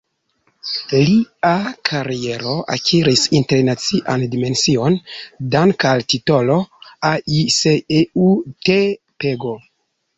Lia 0.93 1.51
kariero 1.89 2.55
akiris 2.77 3.27
internacian 3.41 4.27
dimension 4.33 4.99
danke 5.59 5.93
al 5.93 6.05
titolo 6.17 6.59
"Ai 7.15 7.47
se 7.61 7.79
eu 8.03 8.37
te 8.69 8.85
pego". 9.25 9.59